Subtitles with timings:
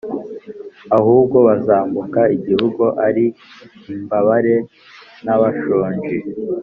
[0.97, 3.25] Ahubwo bazambuka igihugu, ari
[3.93, 4.55] imbabare
[5.23, 6.15] n’abashonji,